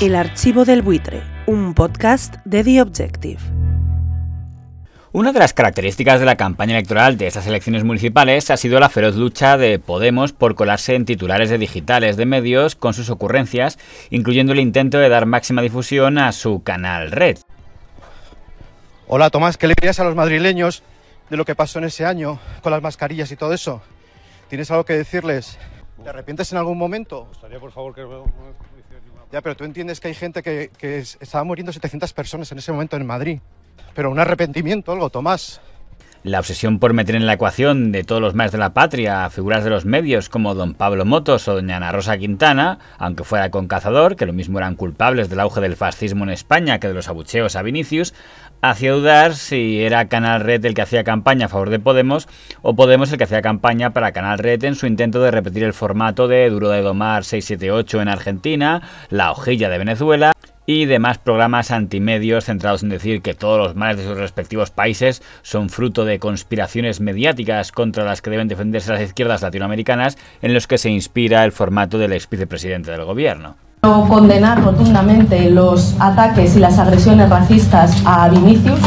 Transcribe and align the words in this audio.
El 0.00 0.14
Archivo 0.14 0.64
del 0.64 0.80
Buitre, 0.80 1.22
un 1.44 1.74
podcast 1.74 2.36
de 2.46 2.64
The 2.64 2.80
Objective. 2.80 3.38
Una 5.12 5.30
de 5.30 5.38
las 5.38 5.52
características 5.52 6.20
de 6.20 6.24
la 6.24 6.38
campaña 6.38 6.72
electoral 6.72 7.18
de 7.18 7.26
estas 7.26 7.46
elecciones 7.46 7.84
municipales 7.84 8.50
ha 8.50 8.56
sido 8.56 8.80
la 8.80 8.88
feroz 8.88 9.16
lucha 9.16 9.58
de 9.58 9.78
Podemos 9.78 10.32
por 10.32 10.54
colarse 10.54 10.94
en 10.94 11.04
titulares 11.04 11.50
de 11.50 11.58
digitales 11.58 12.16
de 12.16 12.24
medios 12.24 12.76
con 12.76 12.94
sus 12.94 13.10
ocurrencias, 13.10 13.78
incluyendo 14.08 14.54
el 14.54 14.60
intento 14.60 14.96
de 14.96 15.10
dar 15.10 15.26
máxima 15.26 15.60
difusión 15.60 16.16
a 16.16 16.32
su 16.32 16.62
canal 16.62 17.10
Red. 17.10 17.36
Hola 19.06 19.28
Tomás, 19.28 19.58
¿qué 19.58 19.68
le 19.68 19.74
dirías 19.78 20.00
a 20.00 20.04
los 20.04 20.14
madrileños 20.14 20.82
de 21.28 21.36
lo 21.36 21.44
que 21.44 21.54
pasó 21.54 21.78
en 21.78 21.84
ese 21.84 22.06
año 22.06 22.38
con 22.62 22.72
las 22.72 22.80
mascarillas 22.80 23.30
y 23.32 23.36
todo 23.36 23.52
eso? 23.52 23.82
¿Tienes 24.48 24.70
algo 24.70 24.86
que 24.86 24.94
decirles? 24.94 25.58
¿Te 26.02 26.08
arrepientes 26.08 26.50
en 26.52 26.58
algún 26.58 26.78
momento? 26.78 27.22
Me 27.22 27.28
gustaría, 27.28 27.60
por 27.60 27.72
favor, 27.72 27.94
que 27.94 28.02
Ya, 29.32 29.40
pero 29.42 29.54
tú 29.56 29.64
entiendes 29.64 30.00
que 30.00 30.08
hay 30.08 30.14
gente 30.14 30.42
que, 30.42 30.70
que 30.76 30.98
es- 30.98 31.16
estaba 31.20 31.44
muriendo 31.44 31.72
700 31.72 32.12
personas 32.12 32.50
en 32.52 32.58
ese 32.58 32.72
momento 32.72 32.96
en 32.96 33.06
Madrid. 33.06 33.40
Pero 33.94 34.10
un 34.10 34.18
arrepentimiento, 34.18 34.92
algo, 34.92 35.10
Tomás. 35.10 35.60
La 36.22 36.38
obsesión 36.38 36.78
por 36.78 36.92
meter 36.92 37.14
en 37.14 37.24
la 37.24 37.32
ecuación 37.32 37.92
de 37.92 38.04
todos 38.04 38.20
los 38.20 38.34
males 38.34 38.52
de 38.52 38.58
la 38.58 38.74
patria 38.74 39.24
a 39.24 39.30
figuras 39.30 39.64
de 39.64 39.70
los 39.70 39.86
medios 39.86 40.28
como 40.28 40.54
don 40.54 40.74
Pablo 40.74 41.06
Motos 41.06 41.48
o 41.48 41.54
doña 41.54 41.78
Ana 41.78 41.92
Rosa 41.92 42.18
Quintana, 42.18 42.78
aunque 42.98 43.24
fuera 43.24 43.50
con 43.50 43.68
Cazador, 43.68 44.16
que 44.16 44.26
lo 44.26 44.34
mismo 44.34 44.58
eran 44.58 44.74
culpables 44.74 45.30
del 45.30 45.40
auge 45.40 45.62
del 45.62 45.76
fascismo 45.76 46.24
en 46.24 46.30
España 46.30 46.78
que 46.78 46.88
de 46.88 46.92
los 46.94 47.08
abucheos 47.08 47.56
a 47.56 47.62
Vinicius, 47.62 48.12
hacía 48.60 48.92
dudar 48.92 49.34
si 49.34 49.80
era 49.80 50.08
Canal 50.08 50.42
Red 50.42 50.66
el 50.66 50.74
que 50.74 50.82
hacía 50.82 51.04
campaña 51.04 51.46
a 51.46 51.48
favor 51.48 51.70
de 51.70 51.78
Podemos 51.78 52.28
o 52.60 52.76
Podemos 52.76 53.10
el 53.10 53.16
que 53.16 53.24
hacía 53.24 53.40
campaña 53.40 53.94
para 53.94 54.12
Canal 54.12 54.38
Red 54.38 54.62
en 54.64 54.74
su 54.74 54.86
intento 54.86 55.22
de 55.22 55.30
repetir 55.30 55.64
el 55.64 55.72
formato 55.72 56.28
de 56.28 56.50
Duro 56.50 56.68
de 56.68 56.82
Domar 56.82 57.24
678 57.24 58.02
en 58.02 58.08
Argentina, 58.08 58.82
La 59.08 59.32
Hojilla 59.32 59.70
de 59.70 59.78
Venezuela 59.78 60.32
y 60.70 60.86
demás 60.86 61.18
programas 61.18 61.72
antimedios 61.72 62.44
centrados 62.44 62.84
en 62.84 62.90
decir 62.90 63.22
que 63.22 63.34
todos 63.34 63.58
los 63.58 63.74
males 63.74 63.96
de 63.96 64.04
sus 64.04 64.16
respectivos 64.16 64.70
países 64.70 65.20
son 65.42 65.68
fruto 65.68 66.04
de 66.04 66.20
conspiraciones 66.20 67.00
mediáticas 67.00 67.72
contra 67.72 68.04
las 68.04 68.22
que 68.22 68.30
deben 68.30 68.46
defenderse 68.46 68.92
las 68.92 69.02
izquierdas 69.02 69.42
latinoamericanas 69.42 70.16
en 70.42 70.54
los 70.54 70.68
que 70.68 70.78
se 70.78 70.88
inspira 70.88 71.44
el 71.44 71.50
formato 71.50 71.98
del 71.98 72.12
ex 72.12 72.30
vicepresidente 72.30 72.92
del 72.92 73.04
gobierno. 73.04 73.56
Condenar 73.80 74.62
rotundamente 74.62 75.50
los 75.50 75.96
ataques 75.98 76.54
y 76.54 76.60
las 76.60 76.78
agresiones 76.78 77.28
racistas 77.28 78.00
a 78.04 78.28
Vinicius. 78.28 78.78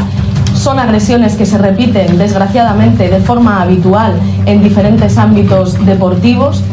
Son 0.56 0.80
agresiones 0.80 1.36
que 1.36 1.46
se 1.46 1.58
repiten, 1.58 2.18
desgraciadamente, 2.18 3.10
de 3.10 3.20
forma 3.20 3.62
habitual 3.62 4.14
en 4.46 4.64
diferentes 4.64 5.18
ámbitos 5.18 5.86
deportivos. 5.86 6.64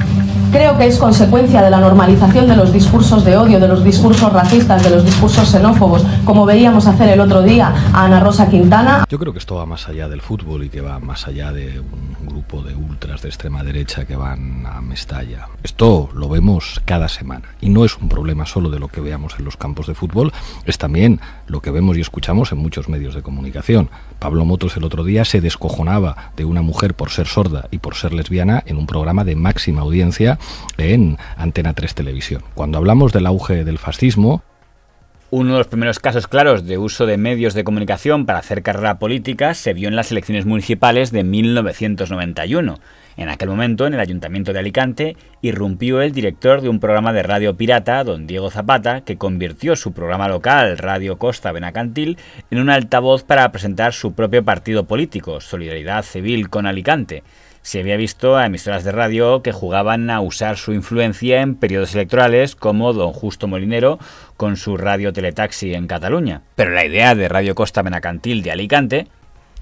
Creo 0.51 0.77
que 0.77 0.87
es 0.87 0.99
consecuencia 0.99 1.63
de 1.63 1.71
la 1.71 1.79
normalización 1.79 2.49
de 2.49 2.57
los 2.57 2.73
discursos 2.73 3.25
de 3.25 3.37
odio, 3.37 3.61
de 3.61 3.69
los 3.69 3.85
discursos 3.85 4.33
racistas, 4.33 4.83
de 4.83 4.91
los 4.91 5.05
discursos 5.05 5.49
xenófobos, 5.49 6.05
como 6.25 6.45
veíamos 6.45 6.89
hacer 6.89 7.09
el 7.09 7.21
otro 7.21 7.43
día 7.43 7.73
a 7.93 8.05
Ana 8.05 8.19
Rosa 8.19 8.51
Quintana. 8.51 9.05
Yo 9.09 9.19
creo 9.21 9.33
que 9.33 9.39
esto 9.39 9.55
va 9.55 9.67
más 9.67 9.89
allá 9.89 10.09
del 10.09 10.21
fútbol 10.21 10.65
y 10.65 10.69
que 10.69 10.81
va 10.81 10.99
más 10.99 11.29
allá 11.29 11.53
de 11.53 11.79
un 11.79 12.20
de 12.41 12.75
ultras 12.75 13.23
de 13.23 13.29
extrema 13.29 13.63
derecha 13.63 14.07
que 14.07 14.17
van 14.17 14.67
a 14.67 14.81
Mestalla. 14.81 15.49
Esto 15.63 16.09
lo 16.15 16.29
vemos 16.29 16.81
cada 16.87 17.09
semana 17.09 17.55
y 17.61 17.69
no 17.69 17.85
es 17.85 17.97
un 17.99 18.09
problema 18.09 18.47
solo 18.47 18.71
de 18.71 18.81
lo 18.81 18.89
que 18.89 19.01
veamos 19.01 19.35
en 19.39 19.45
los 19.45 19.57
campos 19.57 19.87
de 19.87 19.95
fútbol, 19.95 20.33
es 20.65 20.79
también 20.79 21.21
lo 21.47 21.61
que 21.61 21.71
vemos 21.71 21.97
y 21.97 22.01
escuchamos 22.01 22.51
en 22.51 22.59
muchos 22.59 22.89
medios 22.89 23.15
de 23.15 23.23
comunicación. 23.23 23.91
Pablo 24.19 24.45
Motos 24.45 24.77
el 24.77 24.85
otro 24.85 25.05
día 25.05 25.25
se 25.25 25.41
descojonaba 25.41 26.33
de 26.37 26.45
una 26.45 26.63
mujer 26.63 26.95
por 26.95 27.11
ser 27.11 27.27
sorda 27.27 27.69
y 27.71 27.79
por 27.79 27.95
ser 27.95 28.15
lesbiana 28.15 28.63
en 28.67 28.79
un 28.79 28.87
programa 28.87 29.23
de 29.25 29.37
máxima 29.37 29.83
audiencia 29.83 30.39
en 30.79 31.19
Antena 31.37 31.75
3 31.75 31.95
Televisión. 31.95 32.43
Cuando 32.55 32.79
hablamos 32.79 33.13
del 33.13 33.27
auge 33.27 33.65
del 33.65 33.79
fascismo, 33.79 34.43
Uno 35.33 35.53
de 35.53 35.59
los 35.59 35.69
primeros 35.69 36.01
casos 36.01 36.27
claros 36.27 36.67
de 36.67 36.77
uso 36.77 37.07
de 37.07 37.17
medios 37.17 37.55
de 37.55 37.63
comunicación 37.63 38.27
para 38.27 38.41
hacer 38.41 38.65
carrera 38.65 38.99
política 38.99 39.55
se 39.55 39.73
vio 39.73 39.87
en 39.87 39.95
las 39.95 40.11
elecciones 40.11 40.45
municipales 40.45 41.13
de 41.13 41.23
1991. 41.23 42.81
En 43.17 43.29
aquel 43.29 43.49
momento, 43.49 43.87
en 43.87 43.95
el 43.95 44.01
Ayuntamiento 44.01 44.53
de 44.53 44.59
Alicante, 44.59 45.17
irrumpió 45.41 46.03
el 46.03 46.11
director 46.11 46.63
de 46.63 46.69
un 46.69 46.81
programa 46.81 47.13
de 47.13 47.23
radio 47.23 47.57
pirata, 47.57 48.03
don 48.03 48.27
Diego 48.27 48.51
Zapata, 48.51 49.03
que 49.03 49.19
convirtió 49.19 49.77
su 49.77 49.93
programa 49.93 50.27
local, 50.27 50.79
Radio 50.79 51.17
Costa 51.17 51.53
Benacantil, 51.53 52.19
en 52.51 52.59
un 52.59 52.69
altavoz 52.69 53.23
para 53.23 53.53
presentar 53.53 53.93
su 53.93 54.15
propio 54.15 54.45
partido 54.45 54.87
político, 54.87 55.41
Solidaridad 55.41 56.03
Civil 56.03 56.51
con 56.51 56.67
Alicante 56.67 57.23
se 57.63 57.81
había 57.81 57.97
visto 57.97 58.37
a 58.37 58.47
emisoras 58.47 58.85
de 58.85 58.93
radio 58.93 59.43
que 59.43 59.53
jugaban 59.53 60.11
a 60.11 60.21
usar 60.21 60.57
su 60.57 60.73
influencia 60.73 61.43
en 61.43 61.55
periodos 61.55 61.95
electorales 61.95 62.57
como 62.57 62.93
Don 62.93 63.13
Justo 63.13 63.49
Molinero 63.49 63.99
con 64.37 64.57
su 64.57 64.77
radio 64.77 65.13
Teletaxi 65.13 65.75
en 65.75 65.87
Cataluña. 65.87 66.43
Pero 66.55 66.71
la 66.73 66.85
idea 66.85 67.15
de 67.15 67.29
Radio 67.29 67.55
Costa 67.55 67.83
Benacantil 67.83 68.43
de 68.43 68.53
Alicante 68.53 69.09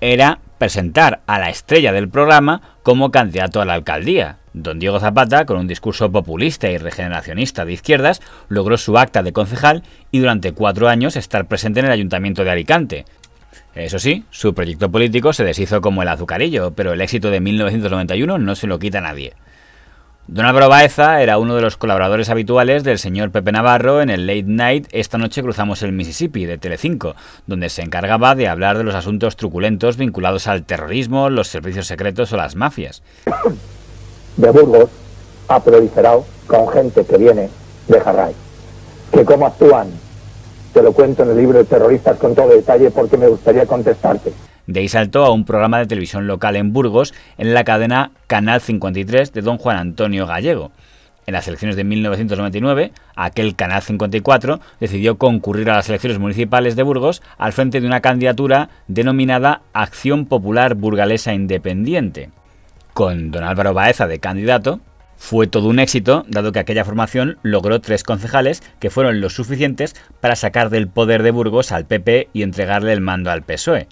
era 0.00 0.38
presentar 0.58 1.20
a 1.26 1.38
la 1.38 1.50
estrella 1.50 1.92
del 1.92 2.08
programa 2.08 2.62
como 2.82 3.10
candidato 3.10 3.60
a 3.60 3.64
la 3.64 3.74
alcaldía. 3.74 4.38
Don 4.52 4.78
Diego 4.78 4.98
Zapata, 4.98 5.44
con 5.44 5.58
un 5.58 5.68
discurso 5.68 6.10
populista 6.10 6.68
y 6.68 6.78
regeneracionista 6.78 7.64
de 7.64 7.72
izquierdas, 7.72 8.20
logró 8.48 8.76
su 8.76 8.98
acta 8.98 9.22
de 9.22 9.32
concejal 9.32 9.82
y 10.10 10.18
durante 10.18 10.52
cuatro 10.52 10.88
años 10.88 11.16
estar 11.16 11.46
presente 11.46 11.80
en 11.80 11.86
el 11.86 11.92
Ayuntamiento 11.92 12.44
de 12.44 12.50
Alicante. 12.50 13.04
Eso 13.74 13.98
sí, 13.98 14.24
su 14.30 14.54
proyecto 14.54 14.90
político 14.90 15.32
se 15.32 15.44
deshizo 15.44 15.80
como 15.80 16.02
el 16.02 16.08
azucarillo, 16.08 16.72
pero 16.72 16.92
el 16.92 17.00
éxito 17.00 17.30
de 17.30 17.40
1991 17.40 18.38
no 18.38 18.54
se 18.54 18.66
lo 18.66 18.78
quita 18.78 18.98
a 18.98 19.02
nadie. 19.02 19.34
Don 20.30 20.44
Álvaro 20.44 20.68
Baeza 20.68 21.22
era 21.22 21.38
uno 21.38 21.54
de 21.54 21.62
los 21.62 21.78
colaboradores 21.78 22.28
habituales 22.28 22.84
del 22.84 22.98
señor 22.98 23.30
Pepe 23.30 23.50
Navarro 23.50 24.02
en 24.02 24.10
el 24.10 24.26
Late 24.26 24.42
Night 24.42 24.86
Esta 24.92 25.16
noche 25.16 25.42
cruzamos 25.42 25.82
el 25.82 25.92
Mississippi 25.92 26.44
de 26.44 26.58
Telecinco, 26.58 27.16
donde 27.46 27.70
se 27.70 27.80
encargaba 27.80 28.34
de 28.34 28.46
hablar 28.46 28.76
de 28.76 28.84
los 28.84 28.94
asuntos 28.94 29.36
truculentos 29.36 29.96
vinculados 29.96 30.46
al 30.46 30.64
terrorismo, 30.64 31.30
los 31.30 31.48
servicios 31.48 31.86
secretos 31.86 32.30
o 32.34 32.36
las 32.36 32.56
mafias. 32.56 33.02
de 34.36 34.50
Burgos 34.50 34.90
ha 35.48 35.64
proliferado 35.64 36.26
con 36.46 36.68
gente 36.68 37.06
que 37.06 37.16
viene 37.16 37.48
de 37.88 37.98
Jarray. 37.98 38.34
Que 39.10 39.24
cómo 39.24 39.46
actúan, 39.46 39.88
te 40.78 40.84
lo 40.84 40.92
cuento 40.92 41.24
en 41.24 41.30
el 41.30 41.36
libro 41.36 41.58
de 41.58 41.64
terroristas 41.64 42.16
con 42.18 42.36
todo 42.36 42.50
detalle 42.50 42.92
porque 42.92 43.16
me 43.16 43.26
gustaría 43.26 43.66
contestarte. 43.66 44.32
De 44.68 44.78
ahí 44.78 44.88
saltó 44.88 45.24
a 45.24 45.32
un 45.32 45.44
programa 45.44 45.80
de 45.80 45.86
televisión 45.86 46.28
local 46.28 46.54
en 46.54 46.72
Burgos 46.72 47.14
en 47.36 47.52
la 47.52 47.64
cadena 47.64 48.12
Canal 48.28 48.60
53 48.60 49.32
de 49.32 49.42
don 49.42 49.58
Juan 49.58 49.76
Antonio 49.76 50.24
Gallego. 50.24 50.70
En 51.26 51.34
las 51.34 51.48
elecciones 51.48 51.74
de 51.74 51.82
1999, 51.82 52.92
aquel 53.16 53.56
Canal 53.56 53.82
54 53.82 54.60
decidió 54.78 55.18
concurrir 55.18 55.68
a 55.68 55.74
las 55.74 55.88
elecciones 55.88 56.20
municipales 56.20 56.76
de 56.76 56.84
Burgos 56.84 57.22
al 57.38 57.52
frente 57.52 57.80
de 57.80 57.86
una 57.88 58.00
candidatura 58.00 58.68
denominada 58.86 59.62
Acción 59.72 60.26
Popular 60.26 60.76
Burgalesa 60.76 61.34
Independiente. 61.34 62.30
Con 62.94 63.32
don 63.32 63.42
Álvaro 63.42 63.74
Baeza 63.74 64.06
de 64.06 64.20
candidato, 64.20 64.78
fue 65.18 65.48
todo 65.48 65.68
un 65.68 65.80
éxito, 65.80 66.24
dado 66.28 66.52
que 66.52 66.60
aquella 66.60 66.84
formación 66.84 67.38
logró 67.42 67.80
tres 67.80 68.04
concejales 68.04 68.62
que 68.78 68.88
fueron 68.88 69.20
los 69.20 69.34
suficientes 69.34 69.94
para 70.20 70.36
sacar 70.36 70.70
del 70.70 70.88
poder 70.88 71.24
de 71.24 71.32
Burgos 71.32 71.72
al 71.72 71.86
PP 71.86 72.28
y 72.32 72.42
entregarle 72.42 72.92
el 72.92 73.00
mando 73.00 73.30
al 73.30 73.42
PSOE. 73.42 73.88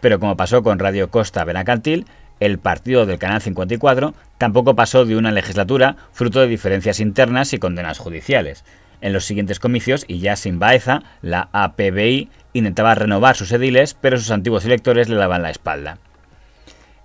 Pero 0.00 0.20
como 0.20 0.36
pasó 0.36 0.62
con 0.62 0.78
Radio 0.78 1.10
Costa 1.10 1.44
Benacantil, 1.44 2.06
el 2.38 2.58
partido 2.58 3.04
del 3.04 3.18
Canal 3.18 3.42
54 3.42 4.14
tampoco 4.38 4.76
pasó 4.76 5.04
de 5.04 5.16
una 5.16 5.32
legislatura 5.32 5.96
fruto 6.12 6.40
de 6.40 6.46
diferencias 6.46 7.00
internas 7.00 7.52
y 7.52 7.58
condenas 7.58 7.98
judiciales. 7.98 8.64
En 9.02 9.12
los 9.12 9.24
siguientes 9.24 9.58
comicios, 9.58 10.04
y 10.06 10.20
ya 10.20 10.36
sin 10.36 10.58
Baeza, 10.58 11.02
la 11.20 11.48
APBI 11.52 12.30
intentaba 12.52 12.94
renovar 12.94 13.36
sus 13.36 13.50
ediles, 13.52 13.94
pero 13.94 14.18
sus 14.18 14.30
antiguos 14.30 14.64
electores 14.64 15.08
le 15.08 15.16
daban 15.16 15.42
la 15.42 15.50
espalda. 15.50 15.98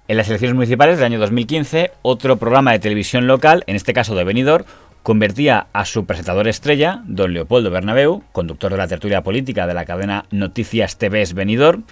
En 0.08 0.18
las 0.18 0.28
elecciones 0.28 0.54
municipales 0.54 0.98
del 0.98 1.06
año 1.06 1.20
2015, 1.20 1.90
otro 2.04 2.38
programa 2.38 2.74
de 2.74 2.80
televisión 2.80 3.26
local, 3.26 3.64
en 3.66 3.76
este 3.76 3.92
caso 3.92 4.14
de 4.14 4.24
Benidorm, 4.24 4.64
convertía 5.02 5.66
a 5.74 5.84
su 5.86 6.06
presentador 6.06 6.48
estrella, 6.48 7.02
don 7.08 7.34
Leopoldo 7.34 7.72
Bernabeu, 7.72 8.22
conductor 8.32 8.72
de 8.72 8.78
la 8.78 8.88
tertulia 8.88 9.24
política 9.24 9.66
de 9.66 9.74
la 9.74 9.86
cadena 9.86 10.26
Noticias 10.30 11.00
TVs 11.00 11.34
Benidorm, 11.34 11.86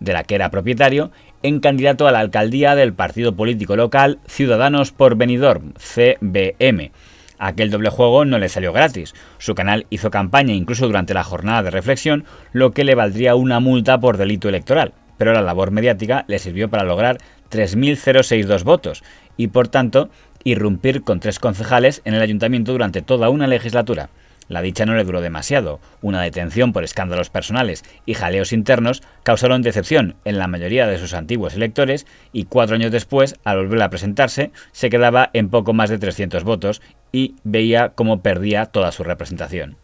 de 0.00 0.12
la 0.12 0.24
que 0.24 0.34
era 0.34 0.50
propietario, 0.50 1.12
en 1.44 1.60
candidato 1.60 2.08
a 2.08 2.12
la 2.12 2.18
alcaldía 2.18 2.74
del 2.74 2.94
partido 2.94 3.36
político 3.36 3.76
local 3.76 4.18
Ciudadanos 4.26 4.90
por 4.90 5.14
Benidorm, 5.14 5.72
CBM. 5.74 6.90
Aquel 7.38 7.70
doble 7.70 7.90
juego 7.90 8.24
no 8.24 8.40
le 8.40 8.48
salió 8.48 8.72
gratis. 8.72 9.14
Su 9.38 9.54
canal 9.54 9.86
hizo 9.90 10.10
campaña 10.10 10.52
incluso 10.52 10.88
durante 10.88 11.14
la 11.14 11.22
jornada 11.22 11.62
de 11.62 11.70
reflexión, 11.70 12.24
lo 12.52 12.72
que 12.72 12.82
le 12.82 12.96
valdría 12.96 13.36
una 13.36 13.60
multa 13.60 14.00
por 14.00 14.16
delito 14.16 14.48
electoral. 14.48 14.94
Pero 15.18 15.32
la 15.32 15.42
labor 15.42 15.70
mediática 15.70 16.24
le 16.28 16.38
sirvió 16.38 16.68
para 16.68 16.84
lograr 16.84 17.18
3.062 17.50 18.64
votos 18.64 19.02
y, 19.36 19.48
por 19.48 19.68
tanto, 19.68 20.10
irrumpir 20.44 21.02
con 21.02 21.20
tres 21.20 21.38
concejales 21.38 22.02
en 22.04 22.14
el 22.14 22.22
ayuntamiento 22.22 22.72
durante 22.72 23.02
toda 23.02 23.28
una 23.28 23.46
legislatura. 23.46 24.10
La 24.48 24.62
dicha 24.62 24.86
no 24.86 24.94
le 24.94 25.02
duró 25.02 25.20
demasiado. 25.20 25.80
Una 26.02 26.22
detención 26.22 26.72
por 26.72 26.84
escándalos 26.84 27.30
personales 27.30 27.84
y 28.04 28.14
jaleos 28.14 28.52
internos 28.52 29.02
causaron 29.24 29.62
decepción 29.62 30.14
en 30.24 30.38
la 30.38 30.46
mayoría 30.46 30.86
de 30.86 30.98
sus 30.98 31.14
antiguos 31.14 31.54
electores 31.54 32.06
y 32.32 32.44
cuatro 32.44 32.76
años 32.76 32.92
después, 32.92 33.34
al 33.42 33.58
volver 33.58 33.82
a 33.82 33.90
presentarse, 33.90 34.52
se 34.70 34.88
quedaba 34.88 35.30
en 35.32 35.48
poco 35.48 35.72
más 35.72 35.90
de 35.90 35.98
300 35.98 36.44
votos 36.44 36.80
y 37.10 37.34
veía 37.42 37.90
cómo 37.90 38.22
perdía 38.22 38.66
toda 38.66 38.92
su 38.92 39.02
representación. 39.02 39.76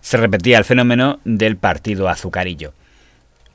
Se 0.00 0.16
repetía 0.16 0.56
el 0.56 0.64
fenómeno 0.64 1.20
del 1.24 1.58
partido 1.58 2.08
azucarillo. 2.08 2.72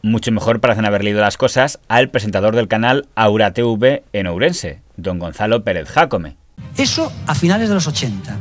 Mucho 0.06 0.32
mejor 0.32 0.60
parecen 0.60 0.86
haber 0.86 1.04
leído 1.04 1.22
las 1.22 1.36
cosas 1.36 1.80
al 1.88 2.12
presentador 2.12 2.56
del 2.56 2.68
canal 2.68 3.08
Aura 3.16 3.54
TV 3.54 4.04
en 4.14 4.28
Ourense, 4.28 4.84
don 4.98 5.18
Gonzalo 5.18 5.64
Pérez 5.64 5.90
Jácome. 5.90 6.38
Eso 6.78 7.12
a 7.26 7.34
finales 7.34 7.70
de 7.70 7.74
los 7.74 7.88
80. 7.88 8.38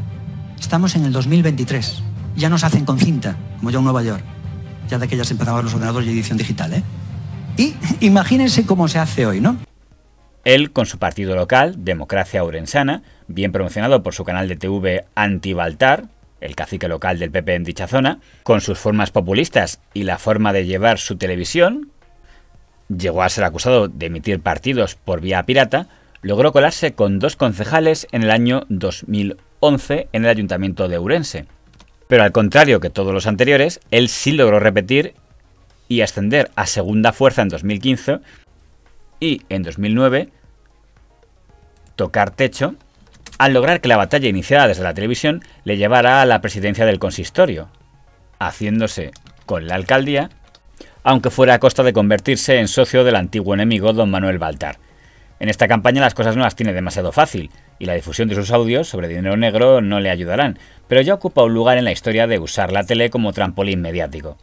Estamos 0.61 0.95
en 0.95 1.07
el 1.07 1.13
2023. 1.13 2.03
Ya 2.37 2.51
nos 2.51 2.65
hacen 2.65 2.85
con 2.85 2.99
cinta, 2.99 3.39
como 3.57 3.71
yo 3.71 3.79
en 3.79 3.85
Nueva 3.85 4.03
York. 4.03 4.23
Ya 4.91 4.99
de 4.99 5.09
que 5.09 5.17
ya 5.17 5.25
se 5.25 5.33
empezaban 5.33 5.65
los 5.65 5.73
ordenadores 5.73 6.07
y 6.07 6.13
edición 6.13 6.37
digital, 6.37 6.75
¿eh? 6.75 6.83
Y 7.57 7.75
imagínense 8.05 8.67
cómo 8.67 8.87
se 8.87 8.99
hace 8.99 9.25
hoy, 9.25 9.41
¿no? 9.41 9.57
Él, 10.45 10.71
con 10.71 10.85
su 10.85 10.99
partido 10.99 11.35
local, 11.35 11.77
Democracia 11.79 12.45
Urensana, 12.45 13.03
bien 13.27 13.53
promocionado 13.53 14.03
por 14.03 14.13
su 14.13 14.25
canal 14.25 14.49
de 14.49 14.57
TV 14.57 15.07
Antibaltar, 15.15 16.09
el 16.41 16.55
cacique 16.55 16.89
local 16.89 17.19
del 17.19 17.31
PP 17.31 17.55
en 17.55 17.65
dicha 17.65 17.87
zona, 17.87 18.21
con 18.43 18.61
sus 18.61 18.79
formas 18.79 19.11
populistas 19.11 19.81
y 19.95 20.05
la 20.05 20.19
forma 20.19 20.53
de 20.53 20.67
llevar 20.67 20.99
su 20.99 21.17
televisión, 21.17 21.91
llegó 22.89 23.23
a 23.23 23.29
ser 23.29 23.45
acusado 23.45 23.89
de 23.89 24.07
emitir 24.07 24.41
partidos 24.41 24.95
por 24.95 25.21
vía 25.21 25.45
pirata, 25.45 25.89
logró 26.23 26.53
colarse 26.53 26.95
con 26.95 27.19
dos 27.19 27.37
concejales 27.37 28.07
en 28.13 28.23
el 28.23 28.31
año 28.31 28.65
2011 28.69 30.09
en 30.13 30.25
el 30.25 30.31
ayuntamiento 30.31 30.89
de 30.89 30.99
Urense. 30.99 31.47
Pero 32.09 32.23
al 32.23 32.33
contrario 32.33 32.81
que 32.81 32.91
todos 32.91 33.13
los 33.13 33.27
anteriores, 33.27 33.81
él 33.91 34.09
sí 34.09 34.33
logró 34.33 34.61
repetir 34.61 35.15
y 35.89 36.01
ascender 36.01 36.51
a 36.57 36.67
segunda 36.67 37.13
fuerza 37.13 37.43
en 37.43 37.49
2015 37.49 38.21
y 39.21 39.43
en 39.49 39.63
2009 39.63 40.31
tocar 41.97 42.31
techo 42.31 42.75
al 43.39 43.53
lograr 43.53 43.81
que 43.81 43.89
la 43.89 43.97
batalla 43.97 44.29
iniciada 44.29 44.69
desde 44.69 44.83
la 44.83 44.95
televisión 44.95 45.43
le 45.65 45.77
llevara 45.77 46.21
a 46.21 46.27
la 46.27 46.41
presidencia 46.41 46.87
del 46.87 46.99
consistorio, 46.99 47.69
haciéndose 48.39 49.11
con 49.47 49.67
la 49.67 49.75
alcaldía, 49.75 50.31
aunque 51.03 51.31
fuera 51.31 51.55
a 51.55 51.59
costa 51.59 51.83
de 51.83 51.93
convertirse 51.93 52.59
en 52.59 52.69
socio 52.69 53.05
del 53.05 53.17
antiguo 53.17 53.55
enemigo 53.55 53.93
don 53.93 54.11
Manuel 54.11 54.39
Baltar. 54.39 54.79
En 55.41 55.49
esta 55.49 55.69
campaña 55.69 56.01
las 56.01 56.15
cosas 56.15 56.37
no 56.37 56.43
las 56.43 56.57
tiene 56.57 56.73
demasiado 56.73 57.13
fácil, 57.13 57.51
y 57.79 57.87
la 57.87 57.95
difusión 57.95 58.29
de 58.29 58.35
sus 58.37 58.51
audios 58.51 58.89
sobre 58.89 59.09
dinero 59.09 59.37
negro 59.37 59.81
no 59.81 60.01
le 60.01 60.11
ayudarán, 60.11 60.59
pero 60.89 61.01
ya 61.01 61.15
ocupa 61.15 61.43
un 61.43 61.55
lugar 61.55 61.77
en 61.77 61.85
la 61.85 61.93
historia 61.93 62.27
de 62.27 62.39
usar 62.39 62.73
la 62.73 62.85
tele 62.85 63.11
como 63.11 63.33
trampolín 63.33 63.81
mediático. 63.81 64.39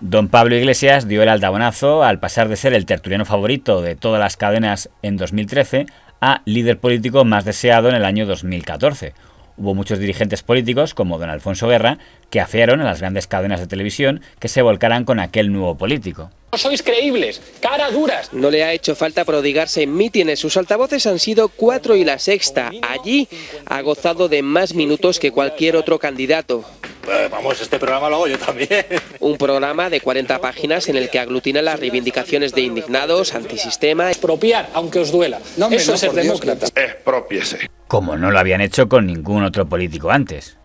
Don 0.00 0.28
Pablo 0.28 0.56
Iglesias 0.56 1.08
dio 1.08 1.22
el 1.22 1.28
altabonazo 1.28 2.02
al 2.02 2.20
pasar 2.20 2.48
de 2.48 2.56
ser 2.56 2.72
el 2.72 2.86
tertuliano 2.86 3.26
favorito 3.26 3.82
de 3.82 3.96
todas 3.96 4.18
las 4.18 4.38
cadenas 4.38 4.88
en 5.02 5.18
2013 5.18 5.84
a 6.22 6.40
líder 6.46 6.78
político 6.78 7.26
más 7.26 7.44
deseado 7.44 7.90
en 7.90 7.94
el 7.94 8.06
año 8.06 8.24
2014. 8.24 9.12
Hubo 9.58 9.74
muchos 9.74 9.98
dirigentes 9.98 10.42
políticos, 10.42 10.94
como 10.94 11.18
don 11.18 11.28
Alfonso 11.28 11.68
Guerra, 11.68 11.98
que 12.30 12.40
afearon 12.40 12.80
a 12.80 12.84
las 12.84 13.00
grandes 13.00 13.26
cadenas 13.26 13.60
de 13.60 13.66
televisión 13.66 14.22
que 14.38 14.48
se 14.48 14.62
volcaran 14.62 15.04
con 15.04 15.20
aquel 15.20 15.52
nuevo 15.52 15.76
político. 15.76 16.30
No 16.50 16.56
sois 16.56 16.82
creíbles, 16.82 17.42
cara 17.60 17.90
duras. 17.90 18.32
No 18.32 18.50
le 18.50 18.64
ha 18.64 18.72
hecho 18.72 18.96
falta 18.96 19.26
prodigarse 19.26 19.82
en 19.82 19.94
mítines. 19.94 20.40
Sus 20.40 20.56
altavoces 20.56 21.06
han 21.06 21.18
sido 21.18 21.50
cuatro 21.50 21.94
y 21.94 22.04
la 22.04 22.18
sexta. 22.18 22.70
Allí 22.88 23.28
ha 23.66 23.82
gozado 23.82 24.30
de 24.30 24.40
más 24.40 24.74
minutos 24.74 25.20
que 25.20 25.30
cualquier 25.30 25.76
otro 25.76 25.98
candidato. 25.98 26.64
Eh, 27.08 27.28
vamos, 27.30 27.60
este 27.60 27.78
programa 27.78 28.08
lo 28.08 28.16
hago 28.16 28.28
yo 28.28 28.38
también. 28.38 28.68
Un 29.20 29.36
programa 29.36 29.90
de 29.90 30.00
40 30.00 30.40
páginas 30.40 30.88
en 30.88 30.96
el 30.96 31.10
que 31.10 31.18
aglutina 31.18 31.62
las 31.62 31.78
reivindicaciones 31.80 32.52
de 32.52 32.62
indignados, 32.62 33.34
antisistema. 33.34 34.10
Expropiar, 34.10 34.70
aunque 34.74 34.98
os 34.98 35.12
duela. 35.12 35.40
Eso 35.70 35.94
es 35.94 36.00
ser 36.00 36.12
demócrata. 36.12 36.66
Expropiese. 36.66 37.70
Como 37.86 38.16
no 38.16 38.30
lo 38.30 38.38
habían 38.38 38.60
hecho 38.60 38.88
con 38.88 39.06
ningún 39.06 39.44
otro 39.44 39.68
político 39.68 40.10
antes. 40.10 40.56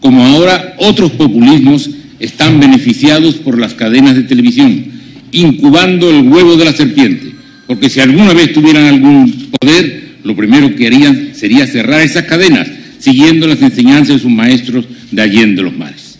Como 0.00 0.24
ahora 0.24 0.74
otros 0.78 1.12
populismos 1.12 1.88
están 2.18 2.58
beneficiados 2.58 3.36
por 3.36 3.58
las 3.58 3.74
cadenas 3.74 4.16
de 4.16 4.22
televisión 4.22 4.92
incubando 5.32 6.10
el 6.10 6.28
huevo 6.28 6.56
de 6.56 6.66
la 6.66 6.72
serpiente, 6.72 7.32
porque 7.66 7.90
si 7.90 8.00
alguna 8.00 8.34
vez 8.34 8.52
tuvieran 8.52 8.84
algún 8.84 9.50
poder, 9.58 10.18
lo 10.22 10.36
primero 10.36 10.74
que 10.76 10.86
harían 10.86 11.34
sería 11.34 11.66
cerrar 11.66 12.02
esas 12.02 12.24
cadenas, 12.24 12.70
siguiendo 12.98 13.46
las 13.46 13.60
enseñanzas 13.60 14.16
de 14.16 14.18
sus 14.20 14.30
maestros 14.30 14.86
de 15.12 15.22
Allende 15.22 15.62
los. 15.62 16.18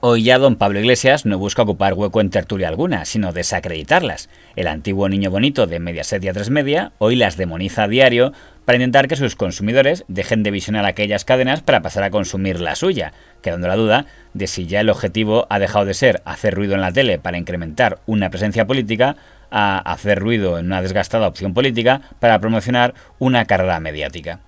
Hoy 0.00 0.24
ya 0.24 0.38
don 0.38 0.56
Pablo 0.56 0.80
Iglesias 0.80 1.24
no 1.24 1.38
busca 1.38 1.62
ocupar 1.62 1.94
hueco 1.94 2.20
en 2.20 2.28
tertulia 2.28 2.68
alguna, 2.68 3.04
sino 3.04 3.32
desacreditarlas. 3.32 4.28
El 4.54 4.66
antiguo 4.66 5.08
niño 5.08 5.30
bonito 5.30 5.66
de 5.66 5.78
Mediaset 5.78 6.22
y 6.22 6.26
A3 6.26 6.50
Media 6.50 6.92
hoy 6.98 7.16
las 7.16 7.36
demoniza 7.36 7.84
a 7.84 7.88
diario 7.88 8.32
para 8.64 8.76
intentar 8.76 9.08
que 9.08 9.16
sus 9.16 9.36
consumidores 9.36 10.04
dejen 10.08 10.42
de 10.42 10.50
visionar 10.50 10.84
aquellas 10.84 11.24
cadenas 11.24 11.62
para 11.62 11.80
pasar 11.80 12.02
a 12.02 12.10
consumir 12.10 12.60
la 12.60 12.74
suya, 12.74 13.12
quedando 13.40 13.68
la 13.68 13.76
duda 13.76 14.06
de 14.34 14.46
si 14.46 14.66
ya 14.66 14.80
el 14.80 14.90
objetivo 14.90 15.46
ha 15.48 15.58
dejado 15.58 15.86
de 15.86 15.94
ser 15.94 16.20
hacer 16.24 16.54
ruido 16.54 16.74
en 16.74 16.80
la 16.80 16.92
tele 16.92 17.18
para 17.18 17.38
incrementar 17.38 18.00
una 18.04 18.30
presencia 18.30 18.66
política 18.66 19.16
a 19.50 19.78
hacer 19.78 20.18
ruido 20.18 20.58
en 20.58 20.66
una 20.66 20.82
desgastada 20.82 21.28
opción 21.28 21.54
política 21.54 22.02
para 22.18 22.40
promocionar 22.40 22.94
una 23.18 23.44
carrera 23.44 23.80
mediática. 23.80 24.40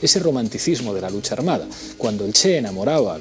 Ese 0.00 0.20
romanticismo 0.20 0.94
de 0.94 1.00
la 1.00 1.10
lucha 1.10 1.34
armada, 1.34 1.66
cuando 1.96 2.24
el 2.24 2.32
Che 2.32 2.58
enamoraba 2.58 3.20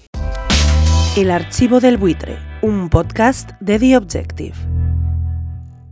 El 1.16 1.32
archivo 1.32 1.80
del 1.80 1.98
buitre, 1.98 2.38
un 2.62 2.90
podcast 2.90 3.52
de 3.60 3.80
The 3.80 3.98
Objective. 3.98 4.77